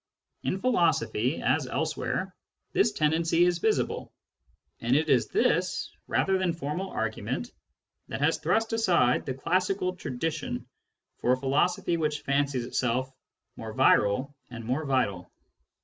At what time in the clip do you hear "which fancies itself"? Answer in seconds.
11.97-13.13